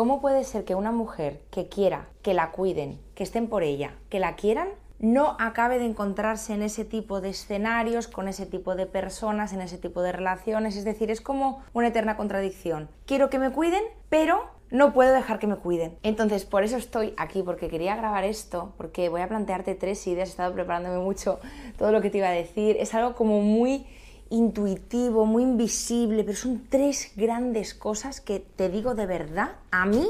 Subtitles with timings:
[0.00, 3.96] ¿cómo puede ser que una mujer que quiera que la cuiden, que estén por ella,
[4.08, 8.76] que la quieran, no acabe de encontrarse en ese tipo de escenarios, con ese tipo
[8.76, 10.76] de personas, en ese tipo de relaciones.
[10.76, 12.88] Es decir, es como una eterna contradicción.
[13.04, 15.98] Quiero que me cuiden, pero no puedo dejar que me cuiden.
[16.02, 20.30] Entonces, por eso estoy aquí, porque quería grabar esto, porque voy a plantearte tres ideas,
[20.30, 21.40] he estado preparándome mucho
[21.76, 22.78] todo lo que te iba a decir.
[22.80, 23.86] Es algo como muy
[24.30, 30.06] intuitivo, muy invisible, pero son tres grandes cosas que te digo de verdad, a mí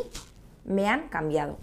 [0.65, 1.57] me han cambiado.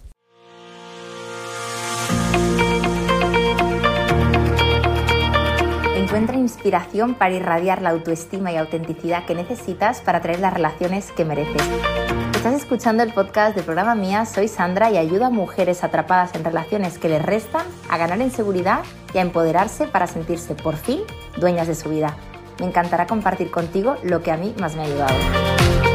[5.96, 11.26] Encuentra inspiración para irradiar la autoestima y autenticidad que necesitas para traer las relaciones que
[11.26, 11.62] mereces.
[12.34, 16.46] Estás escuchando el podcast del programa Mía, soy Sandra y ayudo a mujeres atrapadas en
[16.46, 18.84] relaciones que les restan a ganar en seguridad
[19.14, 21.02] y a empoderarse para sentirse por fin
[21.38, 22.16] dueñas de su vida.
[22.60, 25.87] Me encantará compartir contigo lo que a mí más me ha ayudado.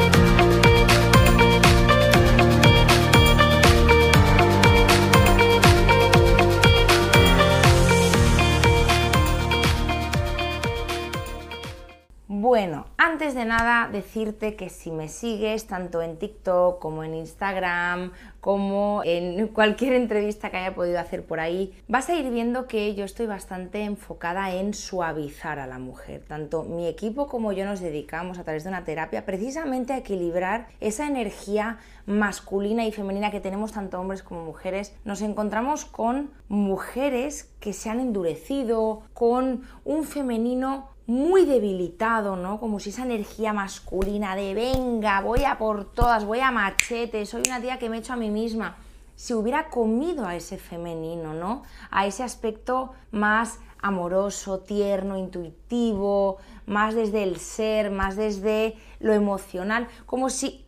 [12.53, 18.13] Bueno, antes de nada decirte que si me sigues tanto en TikTok como en Instagram,
[18.43, 22.95] como en cualquier entrevista que haya podido hacer por ahí, vas a ir viendo que
[22.95, 26.25] yo estoy bastante enfocada en suavizar a la mujer.
[26.29, 30.69] Tanto mi equipo como yo nos dedicamos a través de una terapia precisamente a equilibrar
[30.81, 34.95] esa energía masculina y femenina que tenemos tanto hombres como mujeres.
[35.07, 42.61] Nos encontramos con mujeres que se han endurecido, con un femenino muy debilitado, ¿no?
[42.61, 47.43] Como si esa energía masculina de venga, voy a por todas, voy a machete, soy
[47.47, 48.77] una tía que me echo a mí misma,
[49.17, 51.65] se hubiera comido a ese femenino, ¿no?
[51.91, 59.89] A ese aspecto más amoroso, tierno, intuitivo, más desde el ser, más desde lo emocional,
[60.07, 60.65] como si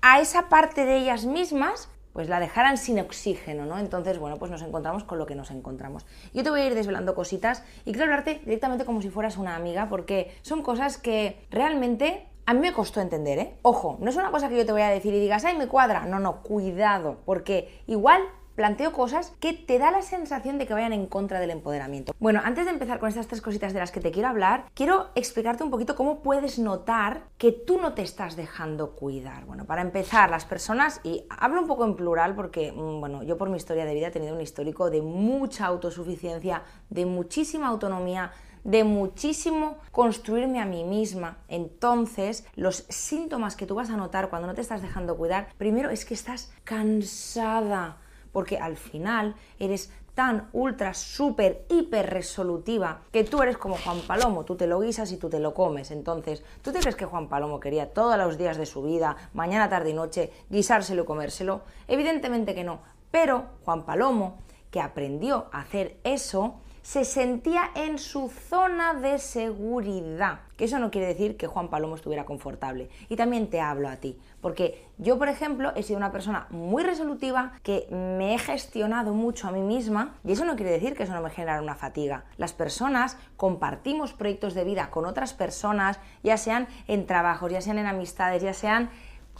[0.00, 3.78] a esa parte de ellas mismas pues la dejaran sin oxígeno, ¿no?
[3.78, 6.06] Entonces, bueno, pues nos encontramos con lo que nos encontramos.
[6.34, 9.56] Yo te voy a ir desvelando cositas y quiero hablarte directamente como si fueras una
[9.56, 13.54] amiga, porque son cosas que realmente a mí me costó entender, ¿eh?
[13.62, 15.68] Ojo, no es una cosa que yo te voy a decir y digas, ay, me
[15.68, 16.06] cuadra.
[16.06, 18.22] No, no, cuidado, porque igual
[18.60, 22.12] planteo cosas que te da la sensación de que vayan en contra del empoderamiento.
[22.20, 25.08] Bueno, antes de empezar con estas tres cositas de las que te quiero hablar, quiero
[25.14, 29.46] explicarte un poquito cómo puedes notar que tú no te estás dejando cuidar.
[29.46, 33.38] Bueno, para empezar, las personas, y hablo un poco en plural porque, mm, bueno, yo
[33.38, 38.30] por mi historia de vida he tenido un histórico de mucha autosuficiencia, de muchísima autonomía,
[38.62, 41.38] de muchísimo construirme a mí misma.
[41.48, 45.88] Entonces, los síntomas que tú vas a notar cuando no te estás dejando cuidar, primero
[45.88, 47.96] es que estás cansada
[48.32, 54.44] porque al final eres tan ultra, súper, hiper resolutiva que tú eres como Juan Palomo,
[54.44, 55.90] tú te lo guisas y tú te lo comes.
[55.90, 59.68] Entonces, ¿tú te crees que Juan Palomo quería todos los días de su vida, mañana,
[59.68, 61.62] tarde y noche, guisárselo y comérselo?
[61.88, 62.80] Evidentemente que no.
[63.10, 64.38] Pero Juan Palomo,
[64.70, 70.40] que aprendió a hacer eso, se sentía en su zona de seguridad.
[70.56, 72.88] Que eso no quiere decir que Juan Palomo estuviera confortable.
[73.08, 76.82] Y también te hablo a ti, porque yo, por ejemplo, he sido una persona muy
[76.82, 81.04] resolutiva, que me he gestionado mucho a mí misma, y eso no quiere decir que
[81.04, 82.24] eso no me genere una fatiga.
[82.36, 87.78] Las personas compartimos proyectos de vida con otras personas, ya sean en trabajos, ya sean
[87.78, 88.90] en amistades, ya sean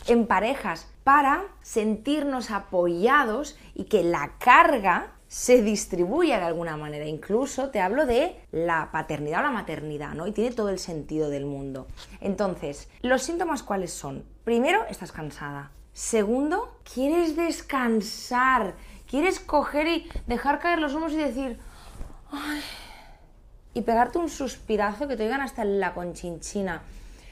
[0.06, 7.06] en parejas, para sentirnos apoyados y que la carga se distribuye de alguna manera.
[7.06, 10.26] Incluso te hablo de la paternidad o la maternidad, ¿no?
[10.26, 11.86] Y tiene todo el sentido del mundo.
[12.20, 14.24] Entonces, ¿los síntomas cuáles son?
[14.42, 15.70] Primero, estás cansada.
[15.92, 18.74] Segundo, quieres descansar.
[19.08, 21.60] Quieres coger y dejar caer los hombros y decir,
[22.32, 22.60] Ay",
[23.72, 26.82] y pegarte un suspirazo que te oigan hasta la conchinchina.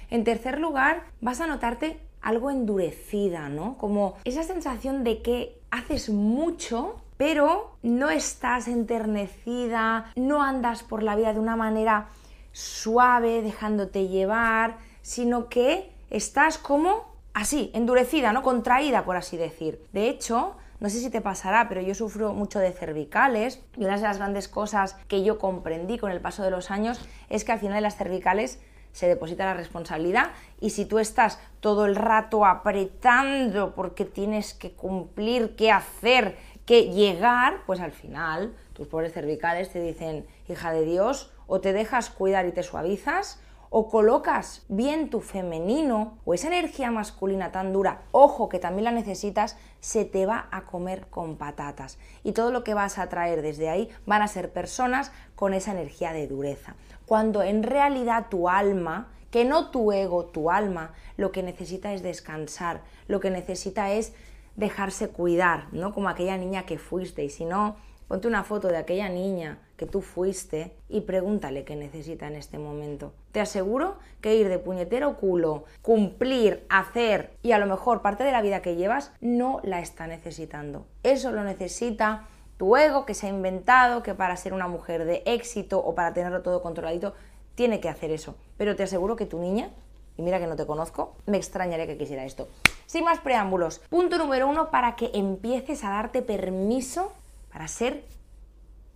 [0.08, 3.76] En tercer lugar, vas a notarte algo endurecida, ¿no?
[3.76, 11.16] Como esa sensación de que haces mucho pero no estás enternecida, no andas por la
[11.16, 12.06] vida de una manera
[12.52, 18.42] suave, dejándote llevar, sino que estás como así, endurecida, ¿no?
[18.42, 19.84] Contraída, por así decir.
[19.92, 23.96] De hecho, no sé si te pasará, pero yo sufro mucho de cervicales y una
[23.96, 27.52] de las grandes cosas que yo comprendí con el paso de los años es que
[27.52, 28.60] al final de las cervicales
[28.92, 30.30] se deposita la responsabilidad
[30.60, 36.36] y si tú estás todo el rato apretando porque tienes que cumplir, qué hacer,
[36.68, 41.72] que llegar, pues al final tus pobres cervicales te dicen, hija de Dios, o te
[41.72, 47.72] dejas cuidar y te suavizas, o colocas bien tu femenino o esa energía masculina tan
[47.72, 51.98] dura, ojo que también la necesitas, se te va a comer con patatas.
[52.22, 55.72] Y todo lo que vas a traer desde ahí van a ser personas con esa
[55.72, 56.74] energía de dureza.
[57.06, 62.02] Cuando en realidad tu alma que no tu ego, tu alma, lo que necesita es
[62.02, 64.12] descansar, lo que necesita es
[64.58, 65.94] dejarse cuidar, ¿no?
[65.94, 67.24] Como aquella niña que fuiste.
[67.24, 67.76] Y si no,
[68.08, 72.58] ponte una foto de aquella niña que tú fuiste y pregúntale qué necesita en este
[72.58, 73.12] momento.
[73.30, 78.32] Te aseguro que ir de puñetero culo, cumplir, hacer y a lo mejor parte de
[78.32, 80.86] la vida que llevas no la está necesitando.
[81.04, 82.26] Eso lo necesita
[82.56, 86.12] tu ego que se ha inventado que para ser una mujer de éxito o para
[86.12, 87.14] tenerlo todo controladito
[87.54, 88.34] tiene que hacer eso.
[88.56, 89.70] Pero te aseguro que tu niña,
[90.18, 92.48] y mira que no te conozco, me extrañaría que quisiera esto.
[92.86, 97.12] Sin más preámbulos, punto número uno para que empieces a darte permiso
[97.50, 98.04] para ser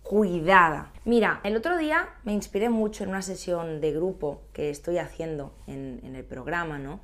[0.03, 0.91] cuidada.
[1.05, 5.53] Mira, el otro día me inspiré mucho en una sesión de grupo que estoy haciendo
[5.65, 6.99] en, en el programa, ¿no?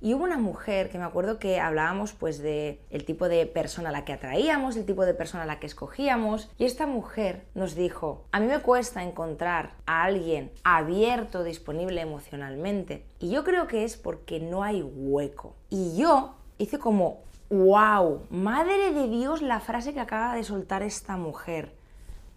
[0.00, 3.88] Y hubo una mujer que me acuerdo que hablábamos pues de el tipo de persona
[3.88, 6.50] a la que atraíamos, el tipo de persona a la que escogíamos.
[6.56, 13.04] Y esta mujer nos dijo, a mí me cuesta encontrar a alguien abierto, disponible emocionalmente.
[13.18, 15.56] Y yo creo que es porque no hay hueco.
[15.68, 17.18] Y yo hice como,
[17.50, 21.74] wow, madre de Dios la frase que acaba de soltar esta mujer.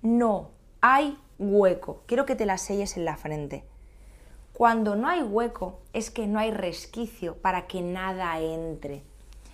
[0.02, 0.50] No
[0.82, 2.02] hay hueco.
[2.08, 3.66] Quiero que te la selles en la frente.
[4.54, 9.04] Cuando no hay hueco es que no hay resquicio para que nada entre.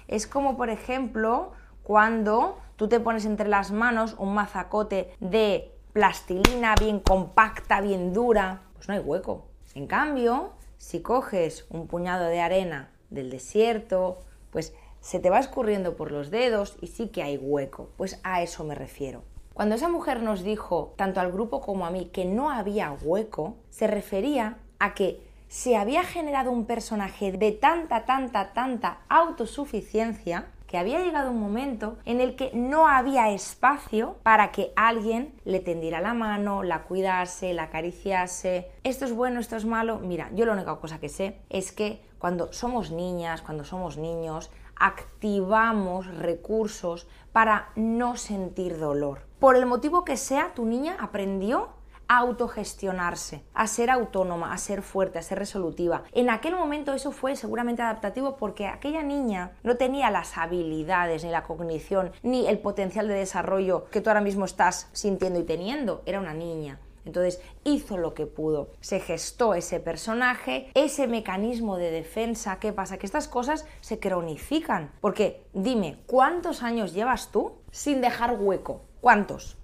[0.08, 1.52] Es como, por ejemplo,
[1.84, 8.62] cuando tú te pones entre las manos un mazacote de plastilina bien compacta, bien dura,
[8.74, 9.46] pues no hay hueco.
[9.76, 14.20] En cambio, si coges un puñado de arena del desierto,
[14.52, 17.90] pues se te va escurriendo por los dedos y sí que hay hueco.
[17.98, 19.24] Pues a eso me refiero.
[19.54, 23.56] Cuando esa mujer nos dijo, tanto al grupo como a mí, que no había hueco,
[23.70, 30.78] se refería a que se había generado un personaje de tanta, tanta, tanta autosuficiencia que
[30.78, 36.02] había llegado un momento en el que no había espacio para que alguien le tendiera
[36.02, 38.70] la mano, la cuidase, la acariciase.
[38.84, 40.00] Esto es bueno, esto es malo.
[40.00, 44.52] Mira, yo la única cosa que sé es que cuando somos niñas, cuando somos niños,
[44.76, 49.22] activamos recursos para no sentir dolor.
[49.40, 51.70] Por el motivo que sea, tu niña aprendió
[52.08, 56.04] autogestionarse, a ser autónoma, a ser fuerte, a ser resolutiva.
[56.12, 61.32] En aquel momento eso fue seguramente adaptativo porque aquella niña no tenía las habilidades, ni
[61.32, 66.02] la cognición, ni el potencial de desarrollo que tú ahora mismo estás sintiendo y teniendo.
[66.06, 66.80] Era una niña.
[67.08, 72.60] Entonces hizo lo que pudo, se gestó ese personaje, ese mecanismo de defensa.
[72.60, 72.98] ¿Qué pasa?
[72.98, 74.92] Que estas cosas se cronifican.
[75.00, 78.82] Porque dime, ¿cuántos años llevas tú sin dejar hueco?
[79.00, 79.58] ¿Cuántos?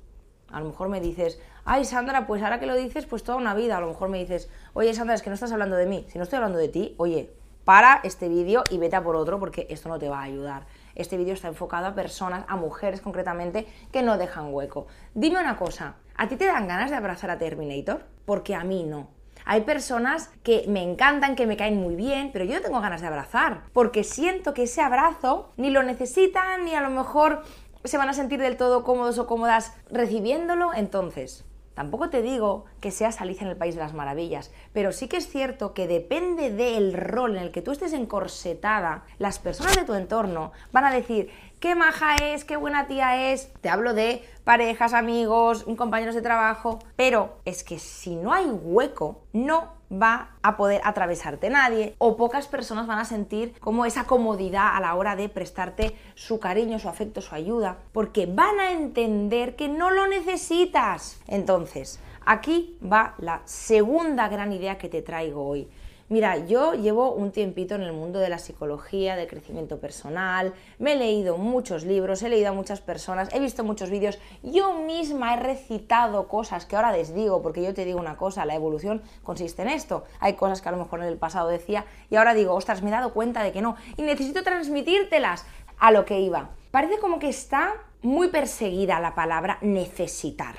[0.48, 3.54] A lo mejor me dices, ay Sandra, pues ahora que lo dices, pues toda una
[3.54, 3.77] vida.
[3.77, 6.06] A lo mejor me dices, oye Sandra, es que no estás hablando de mí.
[6.10, 7.33] Si no estoy hablando de ti, oye,
[7.63, 10.65] para este vídeo y vete a por otro porque esto no te va a ayudar.
[10.95, 14.88] Este vídeo está enfocado a personas, a mujeres concretamente, que no dejan hueco.
[15.13, 18.06] Dime una cosa, ¿a ti te dan ganas de abrazar a Terminator?
[18.25, 19.07] Porque a mí no.
[19.45, 23.01] Hay personas que me encantan, que me caen muy bien, pero yo no tengo ganas
[23.01, 27.44] de abrazar, porque siento que ese abrazo ni lo necesitan, ni a lo mejor
[27.83, 32.92] se van a sentir del todo cómodos o cómodas recibiéndolo, entonces Tampoco te digo que
[32.92, 36.52] seas Alicia en el País de las Maravillas, pero sí que es cierto que depende
[36.52, 40.92] del rol en el que tú estés encorsetada, las personas de tu entorno van a
[40.92, 43.52] decir qué maja es, qué buena tía es.
[43.62, 49.24] Te hablo de parejas, amigos, compañeros de trabajo, pero es que si no hay hueco,
[49.31, 54.75] no va a poder atravesarte nadie o pocas personas van a sentir como esa comodidad
[54.75, 59.56] a la hora de prestarte su cariño, su afecto, su ayuda, porque van a entender
[59.56, 61.19] que no lo necesitas.
[61.28, 65.68] Entonces, aquí va la segunda gran idea que te traigo hoy.
[66.14, 70.94] Mira, yo llevo un tiempito en el mundo de la psicología, del crecimiento personal, me
[70.94, 75.34] he leído muchos libros, he leído a muchas personas, he visto muchos vídeos, yo misma
[75.34, 79.02] he recitado cosas que ahora les digo, porque yo te digo una cosa, la evolución
[79.24, 80.04] consiste en esto.
[80.20, 82.90] Hay cosas que a lo mejor en el pasado decía y ahora digo, ostras, me
[82.90, 85.48] he dado cuenta de que no, y necesito transmitírtelas
[85.80, 86.52] a lo que iba.
[86.70, 90.58] Parece como que está muy perseguida la palabra necesitar.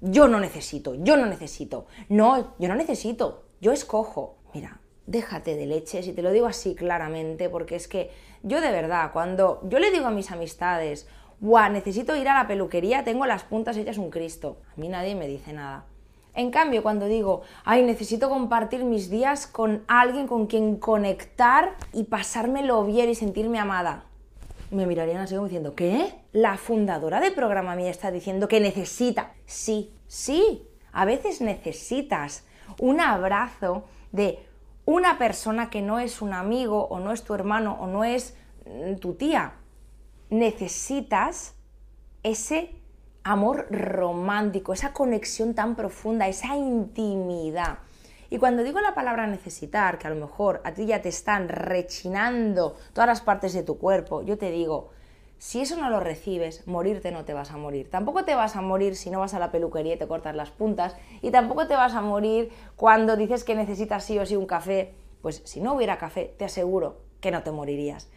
[0.00, 1.86] Yo no necesito, yo no necesito.
[2.08, 6.74] No, yo no necesito, yo escojo mira, déjate de leches y te lo digo así
[6.74, 8.10] claramente porque es que
[8.42, 11.08] yo de verdad, cuando yo le digo a mis amistades,
[11.40, 15.14] guau, necesito ir a la peluquería, tengo las puntas hechas un Cristo, a mí nadie
[15.14, 15.86] me dice nada.
[16.34, 22.04] En cambio, cuando digo, ay, necesito compartir mis días con alguien con quien conectar y
[22.04, 24.06] pasármelo bien y sentirme amada,
[24.70, 26.14] me mirarían así como diciendo, ¿qué?
[26.32, 29.34] La fundadora de programa mía está diciendo que necesita.
[29.44, 32.46] Sí, sí, a veces necesitas
[32.78, 34.46] un abrazo de
[34.84, 38.36] una persona que no es un amigo o no es tu hermano o no es
[38.66, 39.54] mm, tu tía.
[40.30, 41.54] Necesitas
[42.22, 42.74] ese
[43.24, 47.78] amor romántico, esa conexión tan profunda, esa intimidad.
[48.30, 51.48] Y cuando digo la palabra necesitar, que a lo mejor a ti ya te están
[51.48, 54.90] rechinando todas las partes de tu cuerpo, yo te digo,
[55.42, 57.90] si eso no lo recibes, morirte no te vas a morir.
[57.90, 60.52] Tampoco te vas a morir si no vas a la peluquería y te cortas las
[60.52, 60.94] puntas.
[61.20, 64.94] Y tampoco te vas a morir cuando dices que necesitas sí o sí un café.
[65.20, 68.08] Pues si no hubiera café, te aseguro que no te morirías.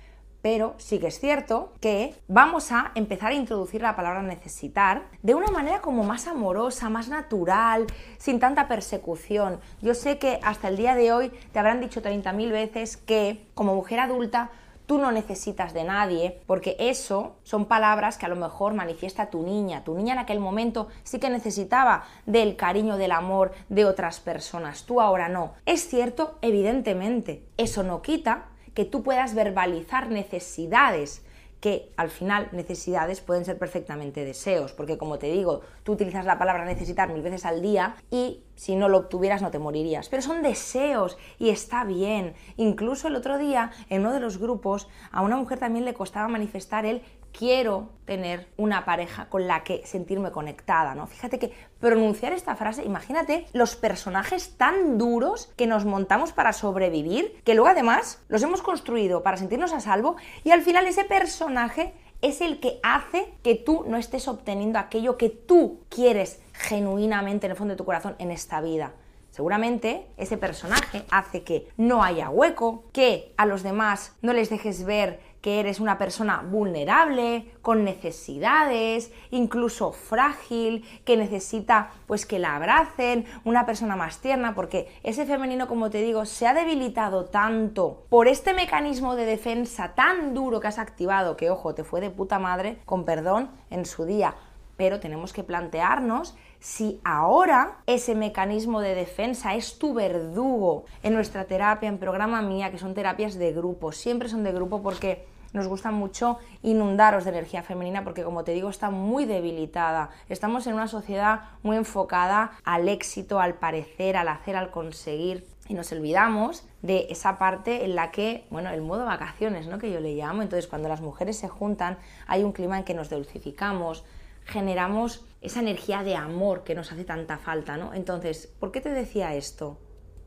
[0.43, 5.33] Pero sí que es cierto que vamos a empezar a introducir la palabra necesitar de
[5.33, 7.87] una manera como más amorosa, más natural,
[8.19, 9.59] sin tanta persecución.
[9.81, 13.73] Yo sé que hasta el día de hoy te habrán dicho 30.000 veces que como
[13.73, 14.51] mujer adulta
[14.85, 19.43] tú no necesitas de nadie, porque eso son palabras que a lo mejor manifiesta tu
[19.43, 19.83] niña.
[19.83, 24.83] Tu niña en aquel momento sí que necesitaba del cariño, del amor de otras personas,
[24.83, 25.53] tú ahora no.
[25.65, 31.24] Es cierto, evidentemente, eso no quita que tú puedas verbalizar necesidades
[31.65, 36.37] que al final necesidades pueden ser perfectamente deseos, porque como te digo, tú utilizas la
[36.37, 40.21] palabra necesitar mil veces al día y si no lo obtuvieras no te morirías, pero
[40.21, 42.35] son deseos y está bien.
[42.55, 46.27] Incluso el otro día en uno de los grupos a una mujer también le costaba
[46.27, 47.01] manifestar el
[47.37, 51.07] quiero tener una pareja con la que sentirme conectada, ¿no?
[51.07, 57.41] Fíjate que pronunciar esta frase, imagínate los personajes tan duros que nos montamos para sobrevivir,
[57.43, 61.93] que luego además los hemos construido para sentirnos a salvo y al final ese personaje
[62.21, 67.51] es el que hace que tú no estés obteniendo aquello que tú quieres genuinamente en
[67.51, 68.93] el fondo de tu corazón en esta vida.
[69.35, 74.85] Seguramente ese personaje hace que no haya hueco, que a los demás no les dejes
[74.85, 82.55] ver que eres una persona vulnerable, con necesidades, incluso frágil, que necesita pues que la
[82.55, 88.07] abracen, una persona más tierna, porque ese femenino, como te digo, se ha debilitado tanto
[88.09, 92.09] por este mecanismo de defensa tan duro que has activado, que ojo, te fue de
[92.09, 94.33] puta madre, con perdón, en su día.
[94.77, 101.45] Pero tenemos que plantearnos si ahora ese mecanismo de defensa es tu verdugo en nuestra
[101.45, 105.67] terapia, en programa mía, que son terapias de grupo, siempre son de grupo porque nos
[105.67, 110.09] gusta mucho inundaros de energía femenina porque como te digo está muy debilitada.
[110.29, 115.73] Estamos en una sociedad muy enfocada al éxito, al parecer, al hacer, al conseguir y
[115.73, 119.79] nos olvidamos de esa parte en la que, bueno, el modo vacaciones, ¿no?
[119.79, 120.43] Que yo le llamo.
[120.43, 121.97] Entonces, cuando las mujeres se juntan,
[122.27, 124.03] hay un clima en que nos dulcificamos,
[124.45, 127.93] generamos esa energía de amor que nos hace tanta falta, ¿no?
[127.93, 129.79] Entonces, ¿por qué te decía esto?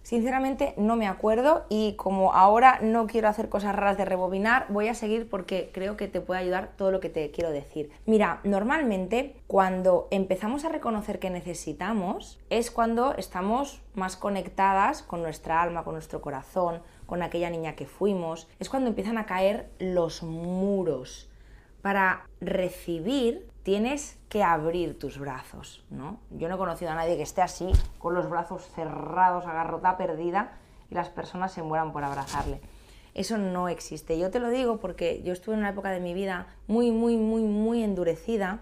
[0.08, 4.88] Sinceramente no me acuerdo y como ahora no quiero hacer cosas raras de rebobinar, voy
[4.88, 7.90] a seguir porque creo que te puede ayudar todo lo que te quiero decir.
[8.06, 15.60] Mira, normalmente cuando empezamos a reconocer que necesitamos es cuando estamos más conectadas con nuestra
[15.60, 18.48] alma, con nuestro corazón, con aquella niña que fuimos.
[18.60, 21.28] Es cuando empiezan a caer los muros
[21.82, 26.20] para recibir tienes que abrir tus brazos, ¿no?
[26.30, 30.52] Yo no he conocido a nadie que esté así, con los brazos cerrados, agarrota perdida,
[30.90, 32.62] y las personas se mueran por abrazarle.
[33.12, 34.18] Eso no existe.
[34.18, 37.18] Yo te lo digo porque yo estuve en una época de mi vida muy, muy,
[37.18, 38.60] muy, muy endurecida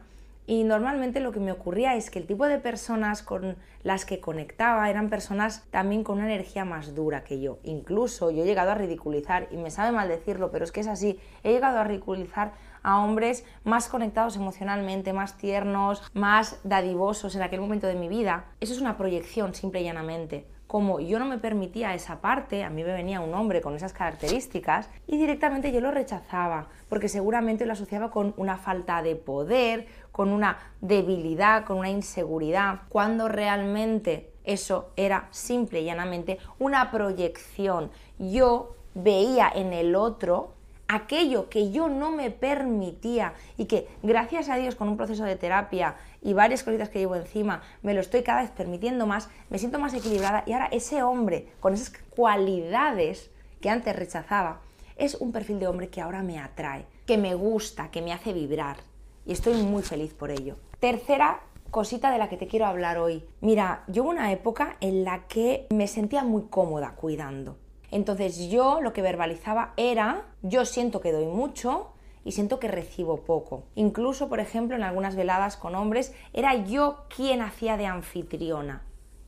[0.48, 4.20] y normalmente lo que me ocurría es que el tipo de personas con las que
[4.20, 7.58] conectaba eran personas también con una energía más dura que yo.
[7.62, 10.88] Incluso yo he llegado a ridiculizar, y me sabe mal decirlo, pero es que es
[10.88, 12.54] así, he llegado a ridiculizar
[12.86, 18.44] a hombres más conectados emocionalmente, más tiernos, más dadivosos en aquel momento de mi vida.
[18.60, 22.70] Eso es una proyección, simple y llanamente como yo no me permitía esa parte, a
[22.70, 27.66] mí me venía un hombre con esas características y directamente yo lo rechazaba, porque seguramente
[27.66, 34.32] lo asociaba con una falta de poder, con una debilidad, con una inseguridad, cuando realmente
[34.42, 37.90] eso era simple y llanamente una proyección.
[38.18, 40.55] Yo veía en el otro
[40.88, 45.36] aquello que yo no me permitía y que gracias a Dios con un proceso de
[45.36, 49.58] terapia y varias cositas que llevo encima me lo estoy cada vez permitiendo más, me
[49.58, 54.60] siento más equilibrada y ahora ese hombre con esas cualidades que antes rechazaba
[54.96, 58.32] es un perfil de hombre que ahora me atrae, que me gusta, que me hace
[58.32, 58.78] vibrar
[59.26, 60.56] y estoy muy feliz por ello.
[60.78, 61.40] Tercera
[61.70, 63.24] cosita de la que te quiero hablar hoy.
[63.40, 67.58] Mira, yo hubo una época en la que me sentía muy cómoda cuidando
[67.90, 71.92] entonces yo lo que verbalizaba era, yo siento que doy mucho
[72.24, 73.64] y siento que recibo poco.
[73.74, 78.85] Incluso, por ejemplo, en algunas veladas con hombres, era yo quien hacía de anfitriona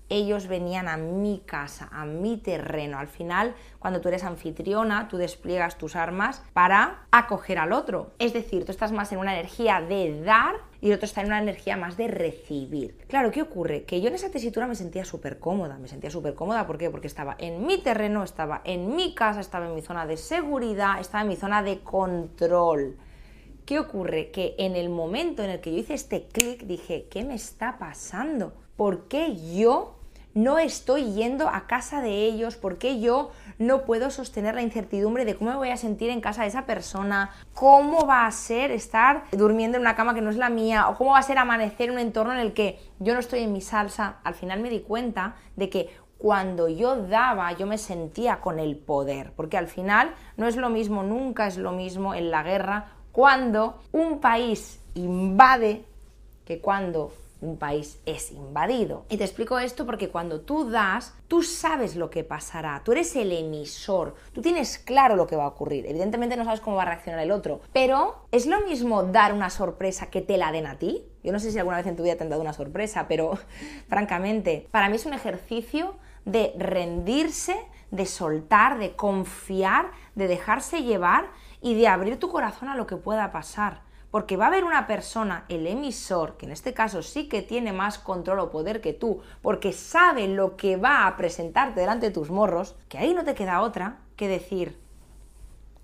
[0.08, 2.98] ellos venían a mi casa, a mi terreno.
[2.98, 8.12] Al final, cuando tú eres anfitriona, tú despliegas tus armas para acoger al otro.
[8.18, 11.28] Es decir, tú estás más en una energía de dar y el otro está en
[11.28, 12.96] una energía más de recibir.
[13.08, 13.84] Claro, ¿qué ocurre?
[13.84, 15.78] Que yo en esa tesitura me sentía súper cómoda.
[15.78, 16.90] Me sentía súper cómoda, ¿por qué?
[16.90, 21.00] Porque estaba en mi terreno, estaba en mi casa, estaba en mi zona de seguridad,
[21.00, 22.96] estaba en mi zona de control.
[23.66, 24.30] ¿Qué ocurre?
[24.30, 27.78] Que en el momento en el que yo hice este clic dije, ¿qué me está
[27.78, 28.54] pasando?
[28.76, 29.97] ¿Por qué yo
[30.38, 32.56] no estoy yendo a casa de ellos?
[32.56, 36.20] ¿Por qué yo no puedo sostener la incertidumbre de cómo me voy a sentir en
[36.20, 37.30] casa de esa persona?
[37.54, 40.88] ¿Cómo va a ser estar durmiendo en una cama que no es la mía?
[40.88, 43.40] ¿O cómo va a ser amanecer en un entorno en el que yo no estoy
[43.40, 44.18] en mi salsa?
[44.22, 48.76] Al final me di cuenta de que cuando yo daba, yo me sentía con el
[48.76, 52.92] poder, porque al final no es lo mismo, nunca es lo mismo en la guerra
[53.10, 55.84] cuando un país invade
[56.44, 59.04] que cuando un país es invadido.
[59.08, 63.14] Y te explico esto porque cuando tú das, tú sabes lo que pasará, tú eres
[63.16, 65.86] el emisor, tú tienes claro lo que va a ocurrir.
[65.86, 69.50] Evidentemente no sabes cómo va a reaccionar el otro, pero es lo mismo dar una
[69.50, 71.04] sorpresa que te la den a ti.
[71.22, 73.38] Yo no sé si alguna vez en tu vida te han dado una sorpresa, pero
[73.88, 77.56] francamente, para mí es un ejercicio de rendirse,
[77.90, 81.30] de soltar, de confiar, de dejarse llevar
[81.62, 83.87] y de abrir tu corazón a lo que pueda pasar.
[84.10, 87.72] Porque va a haber una persona, el emisor, que en este caso sí que tiene
[87.72, 92.12] más control o poder que tú, porque sabe lo que va a presentarte delante de
[92.12, 94.78] tus morros, que ahí no te queda otra que decir,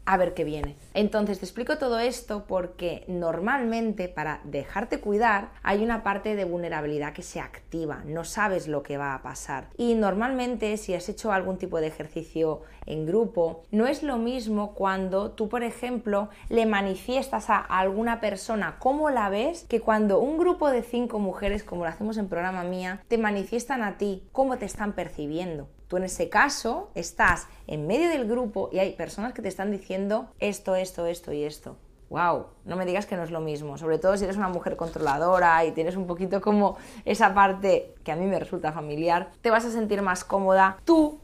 [0.06, 0.76] a ver qué viene.
[0.92, 7.12] Entonces te explico todo esto porque normalmente para dejarte cuidar hay una parte de vulnerabilidad
[7.12, 9.68] que se activa, no sabes lo que va a pasar.
[9.76, 14.74] Y normalmente si has hecho algún tipo de ejercicio en grupo, no es lo mismo
[14.74, 20.38] cuando tú, por ejemplo, le manifiestas a alguna persona cómo la ves que cuando un
[20.38, 24.58] grupo de cinco mujeres, como lo hacemos en programa mía, te manifiestan a ti cómo
[24.58, 25.68] te están percibiendo.
[25.96, 30.28] En ese caso estás en medio del grupo y hay personas que te están diciendo
[30.38, 31.76] esto, esto, esto y esto.
[32.10, 34.76] Wow, no me digas que no es lo mismo, sobre todo si eres una mujer
[34.76, 39.50] controladora y tienes un poquito como esa parte que a mí me resulta familiar, te
[39.50, 41.18] vas a sentir más cómoda tú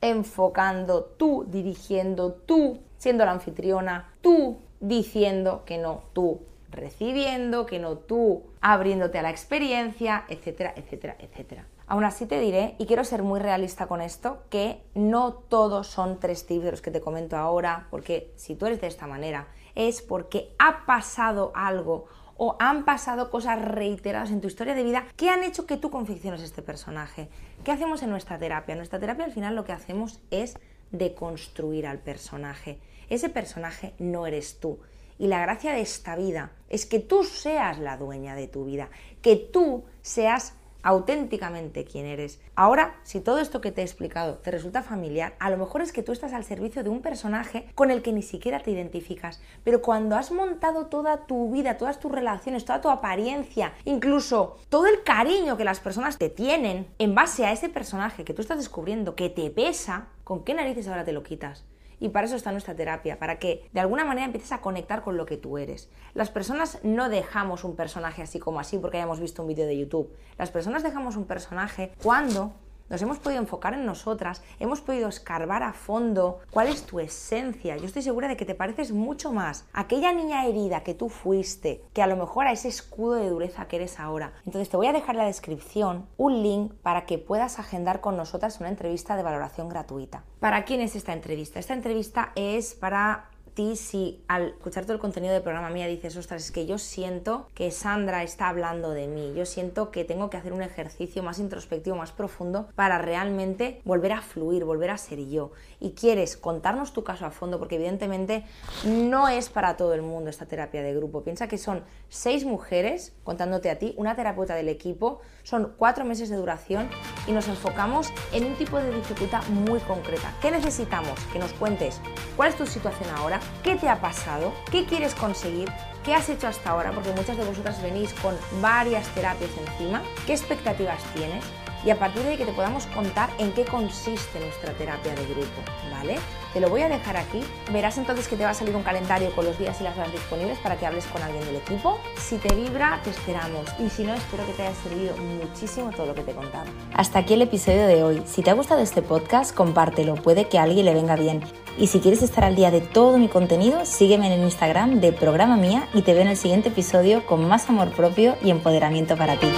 [0.00, 7.96] enfocando, tú dirigiendo, tú siendo la anfitriona, tú diciendo que no, tú recibiendo, que no
[7.96, 11.66] tú abriéndote a la experiencia, etcétera, etcétera, etcétera.
[11.88, 16.18] Aún así te diré, y quiero ser muy realista con esto, que no todos son
[16.18, 19.48] tres tips de los que te comento ahora, porque si tú eres de esta manera,
[19.76, 25.06] es porque ha pasado algo o han pasado cosas reiteradas en tu historia de vida
[25.16, 27.28] que han hecho que tú confecciones este personaje.
[27.64, 28.72] ¿Qué hacemos en nuestra terapia?
[28.72, 30.58] En nuestra terapia al final lo que hacemos es
[30.90, 32.80] deconstruir al personaje.
[33.08, 34.80] Ese personaje no eres tú.
[35.18, 38.90] Y la gracia de esta vida es que tú seas la dueña de tu vida,
[39.22, 40.54] que tú seas
[40.86, 42.38] auténticamente quién eres.
[42.54, 45.92] Ahora, si todo esto que te he explicado te resulta familiar, a lo mejor es
[45.92, 49.42] que tú estás al servicio de un personaje con el que ni siquiera te identificas,
[49.64, 54.86] pero cuando has montado toda tu vida, todas tus relaciones, toda tu apariencia, incluso todo
[54.86, 58.58] el cariño que las personas te tienen en base a ese personaje que tú estás
[58.58, 61.64] descubriendo, que te pesa, ¿con qué narices ahora te lo quitas?
[61.98, 65.16] Y para eso está nuestra terapia, para que de alguna manera empieces a conectar con
[65.16, 65.88] lo que tú eres.
[66.14, 69.78] Las personas no dejamos un personaje así como así porque hayamos visto un vídeo de
[69.78, 70.12] YouTube.
[70.38, 72.54] Las personas dejamos un personaje cuando
[72.88, 77.76] nos hemos podido enfocar en nosotras, hemos podido escarbar a fondo cuál es tu esencia.
[77.76, 81.08] Yo estoy segura de que te pareces mucho más a aquella niña herida que tú
[81.08, 84.32] fuiste, que a lo mejor a ese escudo de dureza que eres ahora.
[84.44, 88.16] Entonces te voy a dejar en la descripción un link para que puedas agendar con
[88.16, 90.24] nosotras una entrevista de valoración gratuita.
[90.40, 91.58] ¿Para quién es esta entrevista?
[91.58, 93.30] Esta entrevista es para
[93.76, 97.48] si al escuchar todo el contenido del programa mía dices, ostras, es que yo siento
[97.54, 101.38] que Sandra está hablando de mí, yo siento que tengo que hacer un ejercicio más
[101.38, 105.52] introspectivo, más profundo para realmente volver a fluir, volver a ser yo.
[105.80, 108.44] Y quieres contarnos tu caso a fondo, porque evidentemente
[108.84, 111.22] no es para todo el mundo esta terapia de grupo.
[111.22, 116.28] Piensa que son seis mujeres contándote a ti, una terapeuta del equipo, son cuatro meses
[116.28, 116.90] de duración
[117.26, 120.34] y nos enfocamos en un tipo de dificultad muy concreta.
[120.42, 121.18] ¿Qué necesitamos?
[121.32, 122.00] Que nos cuentes
[122.36, 125.70] cuál es tu situación ahora, qué te ha pasado, qué quieres conseguir,
[126.04, 130.32] qué has hecho hasta ahora, porque muchas de vosotras venís con varias terapias encima, qué
[130.32, 131.44] expectativas tienes
[131.84, 135.24] y a partir de ahí que te podamos contar en qué consiste nuestra terapia de
[135.26, 136.16] grupo, ¿vale?
[136.56, 137.42] Te lo voy a dejar aquí.
[137.70, 140.10] Verás entonces que te va a salir un calendario con los días y las horas
[140.10, 141.98] disponibles para que hables con alguien del equipo.
[142.16, 143.66] Si te vibra, te esperamos.
[143.78, 146.64] Y si no, espero que te haya servido muchísimo todo lo que te he contado.
[146.94, 148.22] Hasta aquí el episodio de hoy.
[148.24, 150.14] Si te ha gustado este podcast, compártelo.
[150.14, 151.42] Puede que a alguien le venga bien.
[151.76, 155.12] Y si quieres estar al día de todo mi contenido, sígueme en el Instagram de
[155.12, 159.14] Programa Mía y te veo en el siguiente episodio con más amor propio y empoderamiento
[159.14, 159.48] para ti.